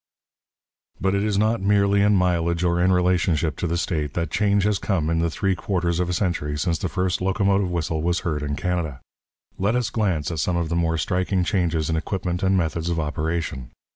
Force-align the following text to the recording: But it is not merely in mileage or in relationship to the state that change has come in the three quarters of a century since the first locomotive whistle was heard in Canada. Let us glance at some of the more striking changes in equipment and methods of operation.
But 0.99 1.13
it 1.13 1.23
is 1.23 1.37
not 1.37 1.61
merely 1.61 2.01
in 2.01 2.15
mileage 2.15 2.63
or 2.63 2.81
in 2.81 2.91
relationship 2.91 3.55
to 3.57 3.67
the 3.67 3.77
state 3.77 4.15
that 4.15 4.31
change 4.31 4.63
has 4.63 4.79
come 4.79 5.11
in 5.11 5.19
the 5.19 5.29
three 5.29 5.53
quarters 5.53 5.99
of 5.99 6.09
a 6.09 6.13
century 6.13 6.57
since 6.57 6.79
the 6.79 6.89
first 6.89 7.21
locomotive 7.21 7.69
whistle 7.69 8.01
was 8.01 8.21
heard 8.21 8.41
in 8.41 8.55
Canada. 8.55 8.99
Let 9.59 9.75
us 9.75 9.91
glance 9.91 10.31
at 10.31 10.39
some 10.39 10.57
of 10.57 10.69
the 10.69 10.75
more 10.75 10.97
striking 10.97 11.43
changes 11.43 11.87
in 11.87 11.95
equipment 11.95 12.41
and 12.41 12.57
methods 12.57 12.89
of 12.89 12.99
operation. 12.99 13.69